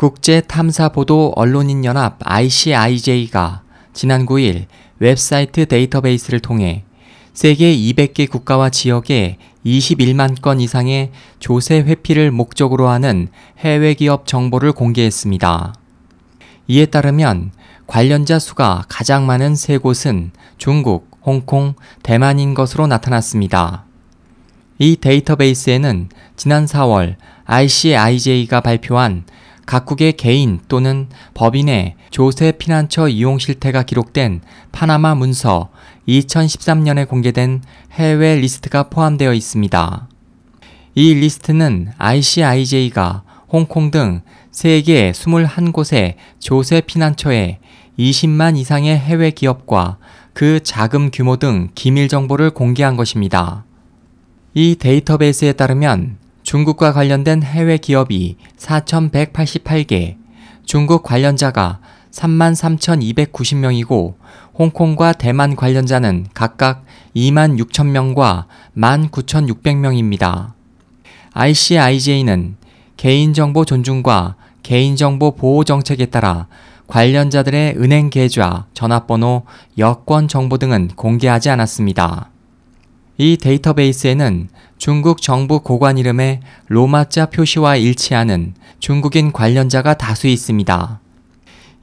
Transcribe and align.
국제탐사보도 0.00 1.34
언론인연합 1.36 2.20
ICIJ가 2.20 3.60
지난 3.92 4.24
9일 4.24 4.64
웹사이트 4.98 5.66
데이터베이스를 5.66 6.40
통해 6.40 6.84
세계 7.34 7.76
200개 7.76 8.26
국가와 8.30 8.70
지역에 8.70 9.36
21만 9.66 10.40
건 10.40 10.58
이상의 10.58 11.10
조세 11.38 11.80
회피를 11.80 12.30
목적으로 12.30 12.88
하는 12.88 13.28
해외 13.58 13.92
기업 13.92 14.26
정보를 14.26 14.72
공개했습니다. 14.72 15.74
이에 16.68 16.86
따르면 16.86 17.52
관련자 17.86 18.38
수가 18.38 18.86
가장 18.88 19.26
많은 19.26 19.54
세 19.54 19.76
곳은 19.76 20.30
중국, 20.56 21.10
홍콩, 21.22 21.74
대만인 22.02 22.54
것으로 22.54 22.86
나타났습니다. 22.86 23.84
이 24.78 24.96
데이터베이스에는 24.96 26.08
지난 26.36 26.64
4월 26.64 27.16
ICIJ가 27.44 28.62
발표한 28.62 29.24
각국의 29.70 30.14
개인 30.14 30.58
또는 30.66 31.06
법인의 31.34 31.94
조세 32.10 32.50
피난처 32.50 33.06
이용 33.06 33.38
실태가 33.38 33.84
기록된 33.84 34.40
파나마 34.72 35.14
문서 35.14 35.70
2013년에 36.08 37.06
공개된 37.06 37.62
해외 37.92 38.34
리스트가 38.34 38.88
포함되어 38.88 39.32
있습니다. 39.32 40.08
이 40.96 41.14
리스트는 41.14 41.92
ICIJ가 41.98 43.22
홍콩 43.46 43.92
등 43.92 44.22
세계 44.50 45.12
21곳의 45.12 46.14
조세 46.40 46.80
피난처에 46.80 47.60
20만 47.96 48.56
이상의 48.56 48.98
해외 48.98 49.30
기업과 49.30 49.98
그 50.32 50.58
자금 50.64 51.12
규모 51.12 51.36
등 51.36 51.68
기밀 51.76 52.08
정보를 52.08 52.50
공개한 52.50 52.96
것입니다. 52.96 53.64
이 54.52 54.74
데이터베이스에 54.74 55.52
따르면 55.52 56.16
중국과 56.50 56.92
관련된 56.92 57.44
해외 57.44 57.76
기업이 57.76 58.36
4,188개, 58.56 60.16
중국 60.64 61.04
관련자가 61.04 61.78
33,290명이고 62.10 64.14
홍콩과 64.58 65.12
대만 65.12 65.54
관련자는 65.54 66.26
각각 66.34 66.84
26,000명과 67.14 68.46
19,600명입니다. 68.76 70.54
ICIJ는 71.34 72.56
개인정보 72.96 73.64
존중과 73.64 74.34
개인정보 74.64 75.36
보호 75.36 75.62
정책에 75.62 76.06
따라 76.06 76.48
관련자들의 76.88 77.76
은행 77.76 78.10
계좌, 78.10 78.66
전화번호, 78.74 79.44
여권 79.78 80.26
정보 80.26 80.58
등은 80.58 80.88
공개하지 80.96 81.48
않았습니다. 81.48 82.32
이 83.22 83.36
데이터베이스에는 83.36 84.48
중국 84.78 85.20
정부 85.20 85.60
고관 85.60 85.98
이름의 85.98 86.40
로마자 86.68 87.26
표시와 87.26 87.76
일치하는 87.76 88.54
중국인 88.78 89.30
관련자가 89.30 89.92
다수 89.92 90.26
있습니다. 90.26 91.00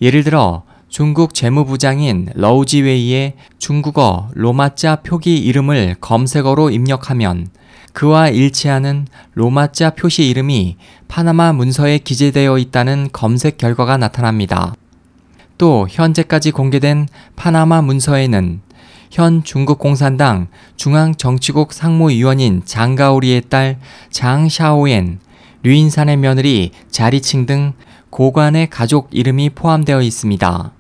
예를 0.02 0.24
들어 0.24 0.64
중국 0.90 1.36
재무부장인 1.36 2.30
러우지웨이의 2.34 3.34
중국어 3.60 4.30
로마자 4.34 4.96
표기 4.96 5.38
이름을 5.38 5.98
검색어로 6.02 6.72
입력하면 6.72 7.50
그와 7.94 8.30
일치하는 8.30 9.06
로마자 9.36 9.92
표시 9.92 10.28
이름이 10.30 10.78
파나마 11.08 11.54
문서에 11.54 12.00
기재되어 12.00 12.58
있다는 12.58 13.10
검색 13.14 13.60
결과가 13.60 13.98
나타납니다. 13.98 14.74
또 15.60 15.88
현재까지 15.88 16.50
공개된 16.50 17.08
파나마 17.36 17.84
문서에는 17.84 18.62
현 19.10 19.44
중국 19.44 19.80
공산당 19.80 20.48
중앙정치국 20.76 21.74
상무위원인 21.74 22.62
장가오리의 22.66 23.44
딸 23.50 23.80
장샤오엔, 24.10 25.20
류인산의 25.64 26.18
며느리 26.18 26.72
자리칭 26.90 27.46
등 27.46 27.74
고관의 28.10 28.70
가족 28.70 29.10
이름이 29.12 29.52
포함되어 29.52 30.02
있습니다. 30.02 30.72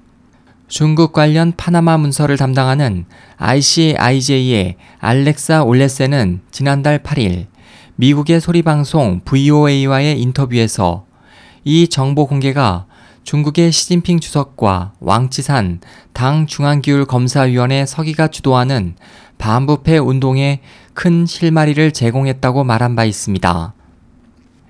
중국 0.67 1.13
관련 1.13 1.53
파나마 1.55 1.97
문서를 1.97 2.35
담당하는 2.35 3.05
ICIJ의 3.37 4.75
알렉사 4.99 5.63
올레세는 5.63 6.41
지난달 6.51 6.99
8일 7.03 7.45
미국의 7.95 8.41
소리방송 8.41 9.21
VOA와의 9.23 10.19
인터뷰에서 10.21 11.05
이 11.63 11.87
정보 11.87 12.27
공개가 12.27 12.86
중국의 13.27 13.73
시진핑 13.73 14.21
주석과 14.21 14.93
왕치산 15.01 15.81
당 16.13 16.47
중앙기율검사위원회 16.47 17.85
서기가 17.85 18.29
주도하는 18.29 18.95
반부패 19.37 19.97
운동에 19.97 20.61
큰 20.93 21.25
실마리를 21.25 21.91
제공했다고 21.91 22.63
말한 22.63 22.95
바 22.95 23.03
있습니다. 23.03 23.73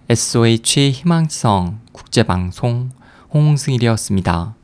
SOH 0.09 0.89
희망지성 0.89 1.81
국제방송 1.91 2.89
홍승일이었습니다. 3.31 4.55